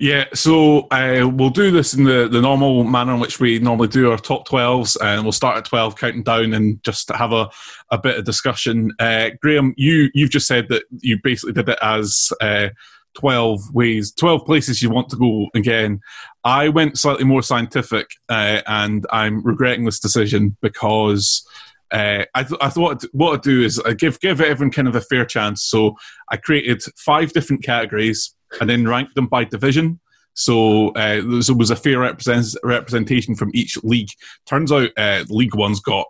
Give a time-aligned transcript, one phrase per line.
[0.00, 3.88] Yeah, so uh, we'll do this in the, the normal manner in which we normally
[3.88, 7.50] do our top 12s, and we'll start at 12, counting down, and just have a,
[7.90, 8.92] a bit of discussion.
[8.98, 12.70] Uh, Graeme, you, you've just said that you basically did it as uh,
[13.12, 16.00] 12 ways, 12 places you want to go again.
[16.44, 21.46] I went slightly more scientific, uh, and I'm regretting this decision because.
[21.92, 24.94] Uh, I, th- I, thought what I'd do is I give give everyone kind of
[24.94, 25.64] a fair chance.
[25.64, 25.96] So
[26.30, 30.00] I created five different categories and then ranked them by division.
[30.34, 34.10] So uh, there was a fair represent- representation from each league.
[34.46, 36.06] Turns out uh, League One's got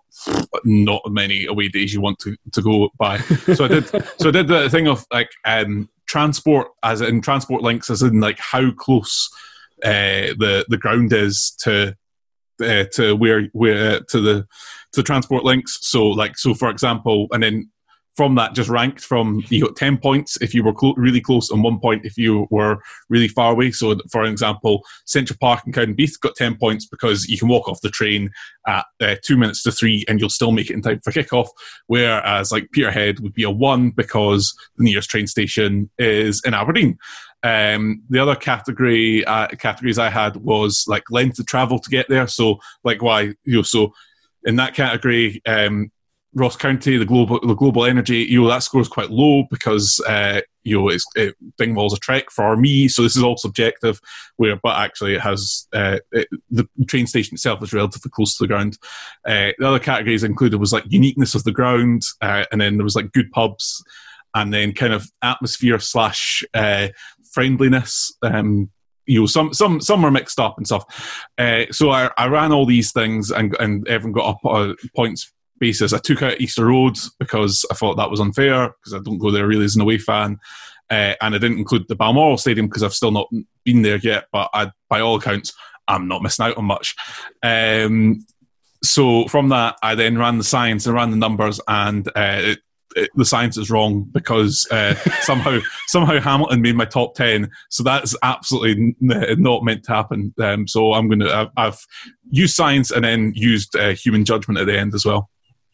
[0.65, 3.19] not many away days you want to, to go by.
[3.19, 3.89] So I did.
[4.19, 8.21] so I did the thing of like um, transport, as in transport links, as in
[8.21, 9.29] like how close
[9.83, 11.97] uh, the the ground is to
[12.63, 14.47] uh, to where where to the
[14.93, 15.79] to transport links.
[15.83, 17.71] So like so for example, and then
[18.21, 21.49] from that just ranked from you got 10 points if you were clo- really close
[21.51, 22.77] and one point if you were
[23.09, 23.71] really far away.
[23.71, 27.81] So for example central park and cowdenbeath got 10 points because you can walk off
[27.81, 28.31] the train
[28.67, 31.49] at uh, two minutes to three and you'll still make it in time for kickoff
[31.87, 36.99] whereas like peterhead would be a one because the nearest train station is in aberdeen.
[37.43, 42.07] Um, the other category uh, categories i had was like length of travel to get
[42.11, 42.27] there.
[42.27, 43.95] So like why you know so
[44.45, 45.91] in that category, um,
[46.35, 50.01] Ross County, the global the global energy, you know that score is quite low because
[50.07, 54.01] uh, you know it's it, Dingwall's a trek for me, so this is all subjective.
[54.37, 58.45] Where, but actually, it has uh, it, the train station itself is relatively close to
[58.45, 58.79] the ground.
[59.27, 62.85] Uh, the other categories included was like uniqueness of the ground, uh, and then there
[62.85, 63.83] was like good pubs,
[64.35, 66.89] and then kind of atmosphere slash uh,
[67.33, 68.17] friendliness.
[68.23, 68.71] Um,
[69.07, 71.27] you know, some some some were mixed up and stuff.
[71.39, 75.93] Uh, so I, I ran all these things, and and everyone got up points basis.
[75.93, 79.31] I took out Easter Road because I thought that was unfair because I don't go
[79.31, 80.39] there really as an away fan.
[80.91, 83.29] Uh, and I didn't include the Balmoral Stadium because I've still not
[83.65, 84.27] been there yet.
[84.33, 85.53] But I, by all accounts,
[85.87, 86.97] I'm not missing out on much.
[87.43, 88.27] Um,
[88.83, 92.59] so from that, I then ran the science and ran the numbers, and uh, it,
[92.97, 97.51] it, the science is wrong because uh, somehow somehow Hamilton made my top ten.
[97.69, 100.35] So that's absolutely n- not meant to happen.
[100.41, 101.79] Um, so I'm going to I've,
[102.31, 105.29] used science and then used uh, human judgment at the end as well.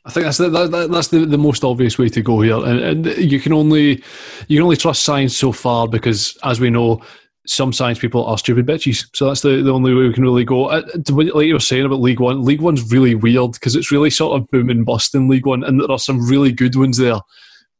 [0.07, 3.07] I think that's the, that, that's the, the most obvious way to go here, and,
[3.07, 4.03] and you can only
[4.47, 7.03] you can only trust science so far because, as we know,
[7.47, 9.05] some science people are stupid bitches.
[9.15, 10.67] So that's the, the only way we can really go.
[10.67, 14.11] Uh, like you were saying about League One, League One's really weird because it's really
[14.11, 16.99] sort of boom and bust in League One, and there are some really good ones
[16.99, 17.19] there,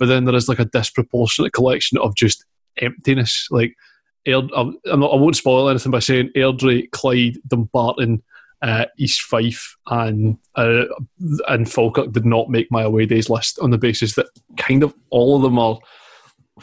[0.01, 2.45] but then there is like a disproportionate collection of just
[2.83, 3.47] emptiness.
[3.53, 3.75] Like,
[4.27, 8.23] I'm not, I won't spoil anything by saying Airdrie, Clyde, Dumbarton,
[8.63, 10.85] uh, East Fife and uh,
[11.49, 14.27] and Falkirk did not make my away days list on the basis that
[14.57, 15.79] kind of all of them are,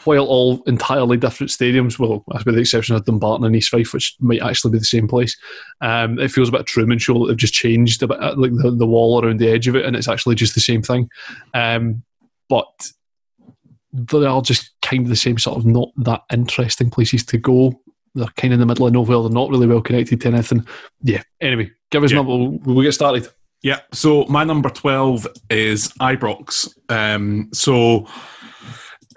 [0.04, 4.16] while all entirely different stadiums, well, with the exception of Dumbarton and East Fife, which
[4.20, 5.36] might actually be the same place,
[5.80, 8.52] um, it feels a bit Truman Show that they've just changed a bit, uh, like
[8.52, 11.08] the, the wall around the edge of it, and it's actually just the same thing.
[11.54, 12.02] Um,
[12.48, 12.90] but
[13.92, 17.80] they are just kind of the same sort of not that interesting places to go
[18.14, 19.22] they're kind of in the middle of nowhere.
[19.22, 20.66] They're not really well connected to anything.
[21.02, 21.22] Yeah.
[21.40, 22.16] Anyway, give us yeah.
[22.16, 22.32] number.
[22.32, 23.28] We'll, we'll, get started.
[23.62, 23.80] Yeah.
[23.92, 26.68] So my number twelve is Ibrox.
[26.88, 28.06] Um, so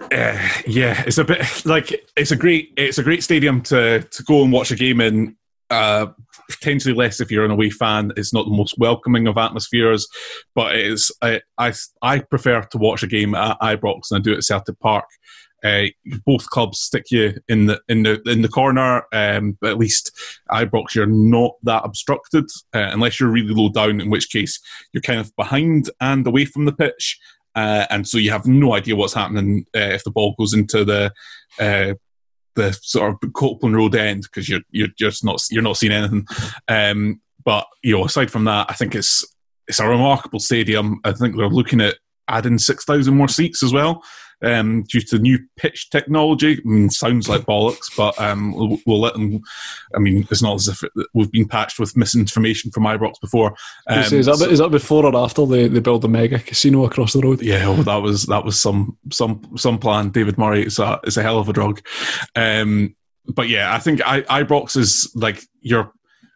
[0.00, 4.22] uh, yeah, it's a bit like it's a great it's a great stadium to to
[4.24, 5.36] go and watch a game in.
[5.70, 6.06] Uh,
[6.48, 8.10] potentially less if you're an away fan.
[8.16, 10.08] It's not the most welcoming of atmospheres,
[10.54, 11.12] but it is.
[11.22, 14.80] I I, I prefer to watch a game at Ibrox than I do at Celtic
[14.80, 15.04] Park.
[15.64, 15.86] Uh,
[16.24, 20.12] both clubs stick you in the in the in the corner, um, but at least
[20.50, 22.44] Ibrox you're not that obstructed
[22.74, 24.60] uh, unless you're really low down, in which case
[24.92, 27.18] you're kind of behind and away from the pitch.
[27.56, 30.84] Uh, and so you have no idea what's happening uh, if the ball goes into
[30.84, 31.12] the
[31.58, 31.94] uh,
[32.54, 36.26] the sort of Copeland Road end because you're you're just not you're not seeing anything.
[36.68, 39.24] Um, but you know, aside from that, I think it's
[39.66, 41.00] it's a remarkable stadium.
[41.02, 41.96] I think they're looking at
[42.28, 44.04] adding six thousand more seats as well
[44.42, 46.58] um, due to new pitch technology.
[46.58, 49.40] I mean, sounds like bollocks, but um, we'll, we'll, let them.
[49.94, 53.54] I mean, it's not as if it, we've been patched with misinformation from Ibrox before.
[53.88, 56.84] Um, is, that, so, is that before or after they, they build the mega casino
[56.84, 57.42] across the road?
[57.42, 60.10] Yeah, well, that was that was some some some plan.
[60.10, 61.80] David Murray is a is a hell of a drug.
[62.36, 62.94] Um,
[63.26, 65.92] but yeah, I think I, Ibrox is like you're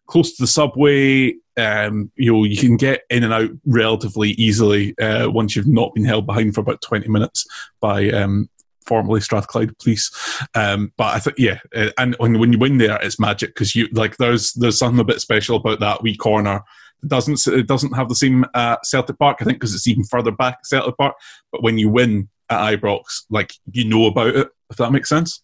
[0.06, 1.34] close to the subway.
[1.56, 5.94] Um, you know, you can get in and out relatively easily uh, once you've not
[5.94, 7.46] been held behind for about 20 minutes
[7.80, 8.48] by um,
[8.86, 10.10] formerly Strathclyde Police.
[10.54, 13.74] Um, but I think, yeah, uh, and when, when you win there, it's magic because
[13.74, 16.62] you like there's there's something a bit special about that wee corner.
[17.02, 20.04] It doesn't it doesn't have the same uh, Celtic Park, I think, because it's even
[20.04, 21.16] further back Celtic Park.
[21.50, 25.42] But when you win at Ibrox, like you know about it, if that makes sense.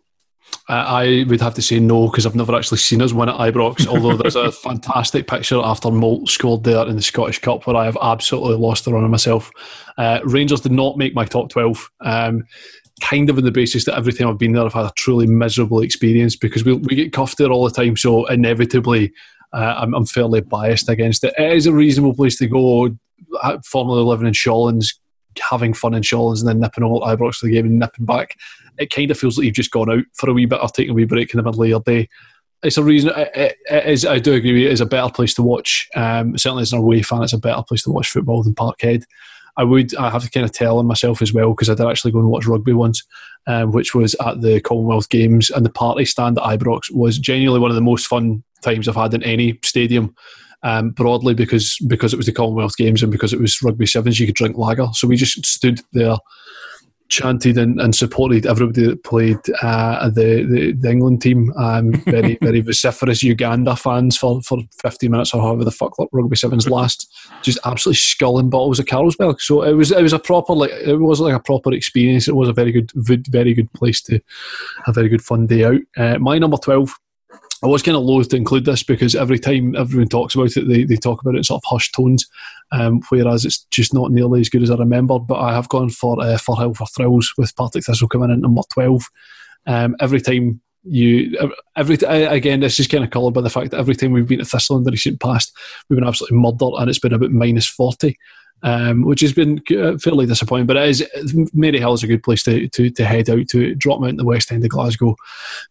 [0.70, 3.86] I would have to say no because I've never actually seen us win at Ibrox.
[3.88, 7.86] Although there's a fantastic picture after Moult scored there in the Scottish Cup where I
[7.86, 9.50] have absolutely lost the run of myself.
[9.96, 11.90] Uh, Rangers did not make my top twelve.
[12.00, 12.44] Um,
[13.00, 15.26] kind of on the basis that every time I've been there, I've had a truly
[15.26, 17.96] miserable experience because we, we get cuffed there all the time.
[17.96, 19.12] So inevitably,
[19.52, 21.32] uh, I'm, I'm, fairly biased against it.
[21.38, 22.96] It is a reasonable place to go.
[23.42, 24.94] Uh, formerly living in Shawlands,
[25.40, 28.04] having fun in Shawlands, and then nipping all at Ibrox for the game and nipping
[28.04, 28.36] back
[28.78, 30.92] it kind of feels like you've just gone out for a wee bit or taken
[30.92, 32.08] a wee break in the middle of your day.
[32.62, 33.12] It's a reason.
[33.16, 34.66] It, it is, I do agree.
[34.66, 35.88] It is a better place to watch.
[35.94, 39.04] Um, certainly, as an away fan, it's a better place to watch football than Parkhead.
[39.56, 39.94] I would.
[39.96, 42.18] I have to kind of tell on myself as well because I did actually go
[42.18, 43.04] and watch rugby once,
[43.46, 47.60] um, which was at the Commonwealth Games, and the party stand at Ibrox was genuinely
[47.60, 50.14] one of the most fun times I've had in any stadium.
[50.64, 54.18] Um, broadly because because it was the Commonwealth Games and because it was rugby sevens,
[54.18, 54.88] you could drink lager.
[54.92, 56.16] So we just stood there
[57.08, 61.52] chanted and, and supported everybody that played uh, the, the, the England team.
[61.56, 66.36] Um, very very vociferous Uganda fans for, for 50 minutes or however the fuck rugby
[66.36, 67.12] sevens last,
[67.42, 69.40] just absolutely sculling bottles of Carlsberg.
[69.40, 72.28] So it was it was a proper like it was like a proper experience.
[72.28, 74.20] It was a very good very good place to
[74.84, 75.80] have a very good fun day out.
[75.96, 76.94] Uh, my number 12
[77.62, 80.68] I was kind of loath to include this because every time everyone talks about it,
[80.68, 82.26] they, they talk about it in sort of hushed tones,
[82.70, 85.26] um, whereas it's just not nearly as good as I remembered.
[85.26, 88.62] But I have gone for uh, Firhill for Thrills with Partick Thistle coming in number
[88.72, 89.04] 12.
[89.66, 91.36] Um, every time you,
[91.76, 94.40] every again, this is kind of coloured by the fact that every time we've been
[94.40, 95.52] at Thistle in the recent past,
[95.88, 98.16] we've been absolutely murdered and it's been about minus 40
[98.62, 100.66] um, which has been uh, fairly disappointing.
[100.66, 101.02] But it is
[101.54, 104.24] Maryhill is a good place to, to, to head out to drop out in the
[104.24, 105.16] west end of Glasgow.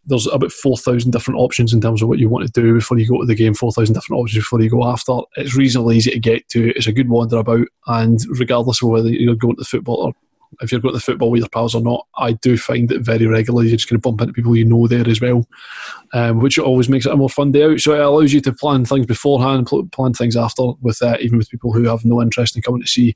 [0.06, 2.98] There's about four thousand different options in terms of what you want to do before
[2.98, 3.54] you go to the game.
[3.54, 5.20] Four thousand different options before you go after.
[5.36, 6.70] It's reasonably easy to get to.
[6.76, 10.14] It's a good wander about, and regardless of whether you're going to the football or
[10.62, 13.02] if you're going to the football with your pals or not, I do find that
[13.02, 13.68] very regularly.
[13.68, 15.48] You're just going to bump into people you know there as well,
[16.14, 17.80] um, which always makes it a more fun day out.
[17.80, 21.50] So it allows you to plan things beforehand, plan things after, with uh, even with
[21.50, 23.16] people who have no interest in coming to see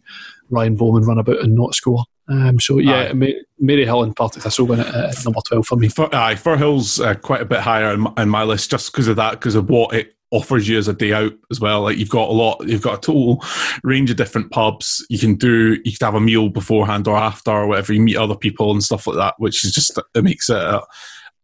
[0.49, 2.05] Ryan Bowman run about and not score.
[2.29, 5.89] Um, so yeah, Maryhill and Partick Thistle win at uh, number twelve for me.
[5.89, 9.07] For, aye, Firhill's uh, quite a bit higher in my, in my list just because
[9.07, 11.81] of that, because of what it offers you as a day out as well.
[11.81, 13.43] Like you've got a lot, you've got a total
[13.83, 15.05] range of different pubs.
[15.09, 17.93] You can do, you could have a meal beforehand or after, or whatever.
[17.93, 20.57] You meet other people and stuff like that, which is just it makes it.
[20.57, 20.81] A,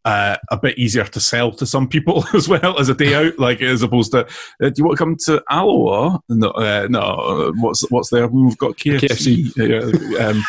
[0.05, 3.37] uh, a bit easier to sell to some people as well as a day out,
[3.37, 6.17] like as opposed to, uh, do you want to come to Alloa?
[6.29, 7.51] No, uh, no.
[7.57, 8.25] What's what's there?
[8.25, 9.51] We've got KFC.
[9.51, 10.13] KFC.
[10.17, 10.43] Yeah, um,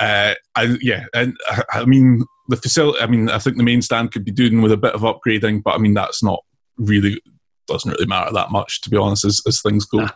[0.00, 1.36] uh, I, yeah, and
[1.70, 2.98] I mean the facility.
[3.00, 5.62] I mean, I think the main stand could be doing with a bit of upgrading,
[5.62, 6.40] but I mean that's not
[6.76, 7.20] really
[7.66, 9.98] doesn't really matter that much, to be honest, as, as things go.
[9.98, 10.10] Nah.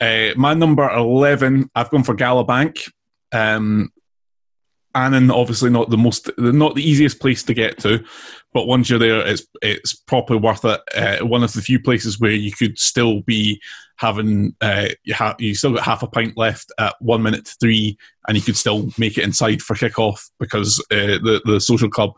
[0.00, 2.90] Uh, my number 11, I've gone for Galabank.
[3.32, 3.92] Um,
[4.96, 8.02] Annan, obviously not the most, not the easiest place to get to,
[8.54, 10.80] but once you're there, it's it's properly worth it.
[10.94, 13.60] Uh, one of the few places where you could still be
[13.98, 17.54] having uh, you, ha- you still got half a pint left at one minute to
[17.60, 21.90] three, and you could still make it inside for kickoff because uh, the the social
[21.90, 22.12] club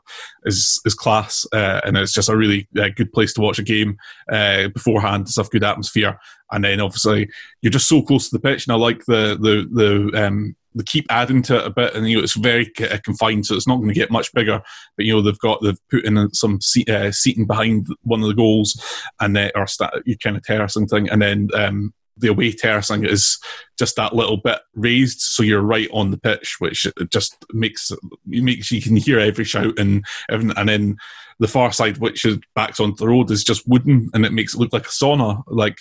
[0.45, 3.65] is is class, uh, and it's just a really uh, good place to watch a
[3.65, 3.97] game
[4.31, 5.23] uh, beforehand.
[5.23, 6.21] It's a good atmosphere,
[6.53, 7.29] and then obviously
[7.63, 10.85] you're just so close to the pitch, and I like the the the um, they
[10.85, 13.67] keep adding to it a bit, and you know it's very uh, confined, so it's
[13.67, 14.61] not going to get much bigger.
[14.97, 18.29] But you know they've got they've put in some seat, uh, seating behind one of
[18.29, 18.81] the goals,
[19.21, 23.05] and then or st- you kind of terracing thing, and then um, the away terracing
[23.05, 23.39] is
[23.79, 27.91] just that little bit raised, so you're right on the pitch, which just makes
[28.27, 30.57] makes you can hear every shout and everything.
[30.57, 30.97] And then
[31.39, 34.55] the far side, which is backs onto the road, is just wooden, and it makes
[34.55, 35.79] it look like a sauna, like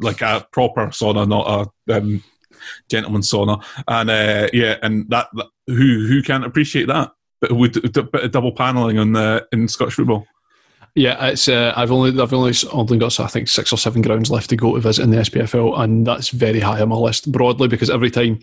[0.00, 2.22] like a proper sauna, not a um,
[2.90, 3.62] gentleman's sauna.
[3.88, 7.12] And uh, yeah, and that, that who who can't appreciate that?
[7.40, 10.26] But with a double paneling on the in Scottish football.
[11.00, 14.30] Yeah, it's uh, I've only I've only only got I think six or seven grounds
[14.30, 17.32] left to go to visit in the SPFL, and that's very high on my list
[17.32, 18.38] broadly because every time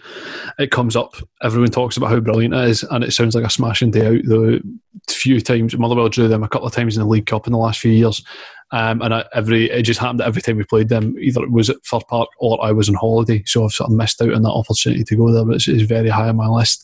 [0.58, 3.50] it comes up, everyone talks about how brilliant it is, and it sounds like a
[3.52, 4.24] smashing day out.
[4.24, 4.60] The
[5.08, 7.60] few times Motherwell drew them a couple of times in the League Cup in the
[7.60, 8.24] last few years,
[8.72, 11.52] um, and I, every it just happened that every time we played them, either it
[11.52, 14.34] was at Fir Park or I was on holiday, so I've sort of missed out
[14.34, 15.46] on that opportunity to go there.
[15.46, 16.84] But it's, it's very high on my list.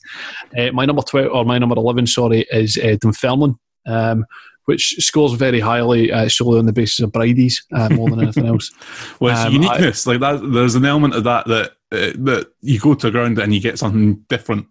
[0.55, 3.55] Uh, my number twelve or my number eleven, sorry, is uh, Dunfermline.
[3.87, 4.27] Um,
[4.65, 8.47] which scores very highly uh, solely on the basis of Bridie's uh, more than anything
[8.47, 8.71] else.
[9.19, 10.07] well, it's um, uniqueness.
[10.07, 13.39] I, like that, there's an element of that that uh, that you go to ground
[13.39, 14.67] and you get something different.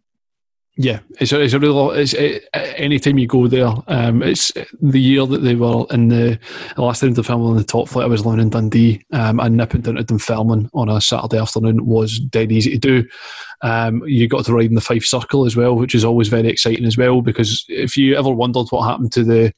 [0.76, 1.90] Yeah, it's a, it's a real.
[1.90, 6.38] It's it, anytime you go there, um, it's the year that they were in the,
[6.76, 8.06] the last time Dunfermline in the top flight.
[8.06, 11.84] I was living in Dundee, um, and nipping down to Dunfermline on a Saturday afternoon
[11.84, 13.08] was dead easy to do.
[13.60, 16.48] Um, you got to ride in the Fife Circle as well, which is always very
[16.48, 17.20] exciting as well.
[17.20, 19.52] Because if you ever wondered what happened to the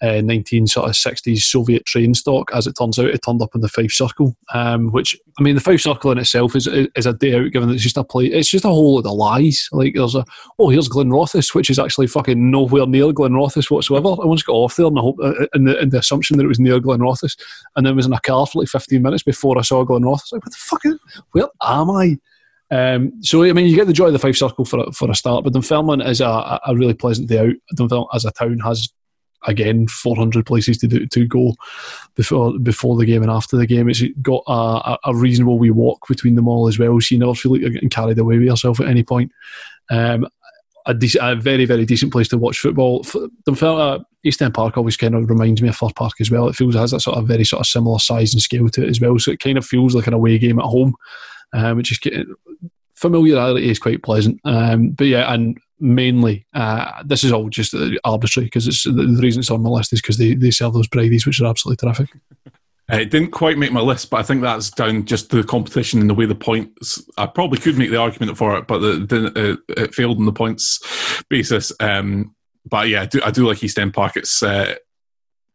[0.00, 2.50] uh, 19 sort of 60s Soviet train stock.
[2.54, 5.54] As it turns out, it turned up in the Fife Circle, um, which I mean,
[5.54, 8.04] the Fife Circle in itself is is a day out, given that it's just a
[8.04, 8.26] play.
[8.26, 9.68] It's just a whole lot of lies.
[9.72, 10.24] Like there's a
[10.58, 14.08] oh, here's Glenrothes, which is actually fucking nowhere near Glenrothes whatsoever.
[14.08, 16.44] I once got off there in the, hope, uh, in the, in the assumption that
[16.44, 17.36] it was near Glenrothes,
[17.76, 20.32] and then was in a car for like 15 minutes before I saw Glenrothes.
[20.32, 20.84] Like, what the fuck?
[20.84, 20.98] Is,
[21.32, 22.18] where am I?
[22.70, 25.10] Um, so I mean, you get the joy of the Fife Circle for a, for
[25.10, 27.54] a start, but Dunfermline is a, a really pleasant day out.
[27.74, 28.92] Dunfermline as a town has
[29.46, 31.54] again 400 places to do, to go
[32.14, 33.88] before before the game and after the game.
[33.88, 37.34] It's got a, a reasonable wee walk between them all as well, so you never
[37.34, 39.32] feel like you're getting carried away with yourself at any point.
[39.90, 40.26] Um,
[40.86, 43.04] a, a very very decent place to watch football.
[43.46, 46.48] Uh, East End Park always kind of reminds me of Fir Park as well.
[46.48, 48.84] It feels it has that sort of very sort of similar size and scale to
[48.84, 50.94] it as well, so it kind of feels like an away game at home,
[51.52, 52.26] um, which is
[52.94, 54.40] familiarity is quite pleasant.
[54.44, 59.40] Um, but yeah, and mainly, uh, this is all just arbitrary because it's the, reason
[59.40, 62.10] it's on my list is because they, they sell those Bridies, which are absolutely terrific.
[62.90, 65.46] Uh, it didn't quite make my list, but I think that's down just to the
[65.46, 67.02] competition and the way the points.
[67.18, 70.32] I probably could make the argument for it, but it, it, it failed on the
[70.32, 71.70] points basis.
[71.80, 74.16] Um, but yeah, I do, I do like East End Park.
[74.16, 74.76] It's uh,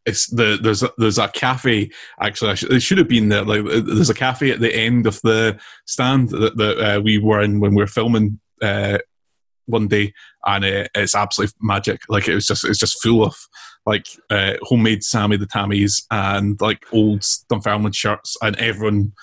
[0.05, 1.89] it's the there's a, there's a cafe
[2.19, 5.57] actually it should have been there like there's a cafe at the end of the
[5.85, 8.97] stand that, that uh, we were in when we were filming uh,
[9.65, 10.13] one day
[10.45, 13.35] and uh, it's absolutely magic like it was just it's just full of
[13.85, 19.13] like uh, homemade sammy the tammies and like old dunfermline shirts and everyone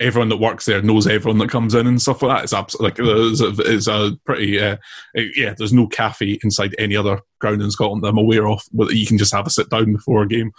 [0.00, 2.44] everyone that works there knows everyone that comes in and stuff like that.
[2.44, 4.76] It's absolutely like it's a, it's a pretty uh,
[5.14, 5.54] yeah.
[5.56, 9.06] There's no cafe inside any other ground in Scotland that I'm aware of, but you
[9.06, 10.52] can just have a sit down before a game.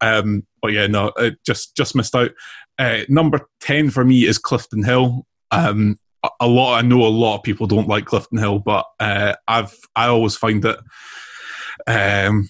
[0.00, 2.30] Um, but yeah, no, it just just missed out.
[2.78, 5.26] Uh, number ten for me is Clifton Hill.
[5.50, 5.98] Um,
[6.40, 9.76] a lot I know a lot of people don't like Clifton Hill, but uh, I've
[9.94, 10.78] I always find it.
[11.86, 12.48] Um,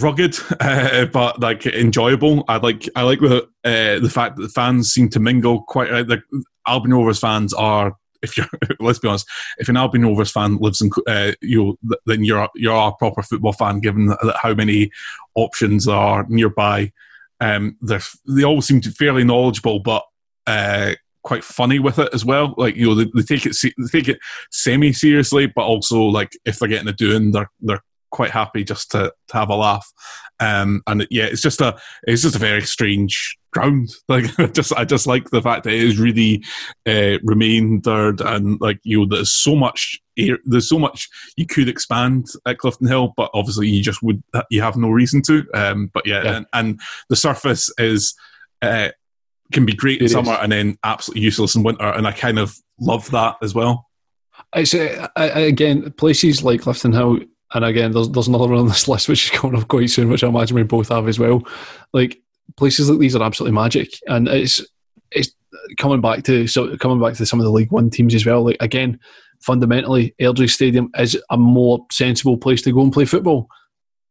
[0.00, 2.44] rugged, uh, but like enjoyable.
[2.48, 5.90] I like I like the uh, the fact that the fans seem to mingle quite.
[5.90, 6.22] Uh, the
[6.66, 7.96] Albion Rovers fans are.
[8.22, 8.46] If you're,
[8.80, 12.88] let's be honest, if an Albion Rovers fan lives in, uh, you then you're you're
[12.88, 13.80] a proper football fan.
[13.80, 14.90] Given how many
[15.34, 16.92] options are nearby,
[17.40, 17.98] um, they
[18.28, 20.04] they all seem to fairly knowledgeable, but
[20.46, 22.54] uh, quite funny with it as well.
[22.56, 24.18] Like you know, they, they take it they take it
[24.50, 28.92] semi seriously, but also like if they're getting a doing, they're they're quite happy just
[28.92, 29.90] to, to have a laugh.
[30.38, 33.90] Um, and yeah, it's just a it's just a very strange ground.
[34.08, 36.44] Like just I just like the fact that it is really
[36.86, 41.68] uh, remaindered and like you know there's so much air, there's so much you could
[41.68, 45.44] expand at Clifton Hill, but obviously you just would you have no reason to.
[45.54, 46.36] Um, but yeah, yeah.
[46.36, 48.14] And, and, the surface is.
[48.60, 48.90] Uh,
[49.52, 52.56] can be great in summer and then absolutely useless in winter, and I kind of
[52.80, 53.88] love that as well.
[54.54, 57.20] It's uh, again places like Clifton Hill
[57.54, 60.08] and again, there's there's another one on this list which is coming up quite soon,
[60.08, 61.46] which I imagine we both have as well.
[61.92, 62.20] Like
[62.56, 64.64] places like these are absolutely magic, and it's
[65.10, 65.32] it's
[65.78, 68.44] coming back to so coming back to some of the League One teams as well.
[68.44, 68.98] Like again,
[69.40, 73.48] fundamentally, Airdrie Stadium is a more sensible place to go and play football.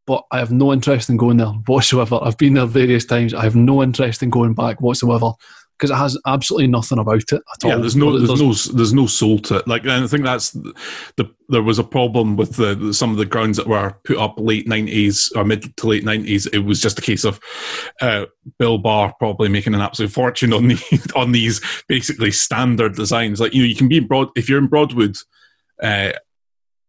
[0.06, 2.18] But I have no interest in going there whatsoever.
[2.20, 3.34] I've been there various times.
[3.34, 5.32] I have no interest in going back whatsoever
[5.82, 7.70] because it has absolutely nothing about it at all.
[7.70, 9.66] Yeah, there's no, there's no, there's no soul to it.
[9.66, 13.26] Like, and I think that's the there was a problem with the some of the
[13.26, 16.48] grounds that were put up late '90s or mid to late '90s.
[16.52, 17.40] It was just a case of
[18.00, 18.26] uh,
[18.60, 23.40] Bill Barr probably making an absolute fortune on the on these basically standard designs.
[23.40, 25.16] Like, you know, you can be in broad if you're in Broadwood.
[25.82, 26.12] Uh,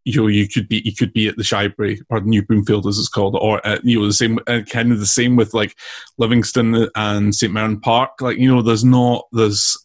[0.04, 2.98] you know, you could be you could be at the Shyberry or New Broomfield as
[2.98, 5.76] it's called, or uh, you know the same uh, kind of the same with like
[6.18, 8.20] Livingston and St Mirren Park.
[8.20, 9.76] Like you know, there's not there's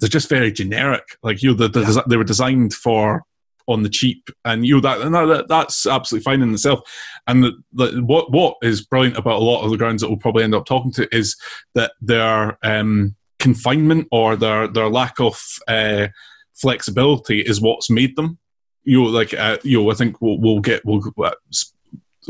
[0.00, 1.04] they're just very generic.
[1.22, 2.02] Like you know, the yeah.
[2.08, 3.24] they were designed for
[3.68, 6.80] on the cheap, and you know that and that, that's absolutely fine in itself.
[7.26, 10.16] And the, the, what what is brilliant about a lot of the grounds that we'll
[10.16, 11.36] probably end up talking to is
[11.74, 16.08] that their um, confinement or their their lack of uh,
[16.54, 18.38] flexibility is what's made them
[18.84, 21.32] you know, like uh, you know, I think we'll, we'll get we'll uh,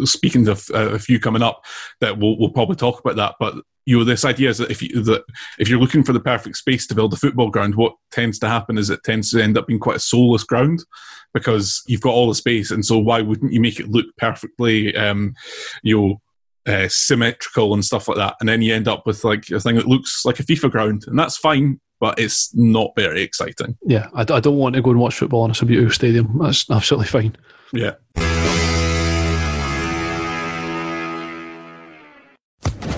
[0.04, 1.64] speaking to a, few coming up
[2.00, 3.34] that we'll, we'll probably talk about that.
[3.38, 5.24] But you know, this idea is that if you that
[5.58, 8.48] if you're looking for the perfect space to build a football ground, what tends to
[8.48, 10.84] happen is it tends to end up being quite a soulless ground
[11.32, 14.94] because you've got all the space, and so why wouldn't you make it look perfectly,
[14.96, 15.34] um,
[15.82, 16.20] you know.
[16.66, 19.76] Uh, symmetrical and stuff like that, and then you end up with like a thing
[19.76, 23.76] that looks like a FIFA ground, and that's fine but it's not very exciting.
[23.82, 26.38] Yeah, I, I don't want to go and watch football in a Subbuteo stadium.
[26.40, 27.36] That's absolutely fine.
[27.72, 27.94] Yeah.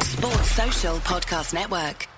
[0.02, 2.08] Sports Social Podcast Network.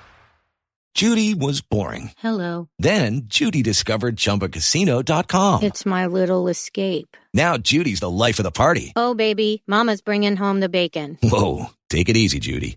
[0.95, 2.13] Judy was boring.
[2.19, 2.69] Hello.
[2.79, 5.65] Then Judy discovered ChumbaCasino.com.
[5.65, 7.17] It's my little escape.
[7.33, 8.93] Now Judy's the life of the party.
[8.95, 11.19] Oh, baby, Mama's bringing home the bacon.
[11.21, 12.77] Whoa, take it easy, Judy.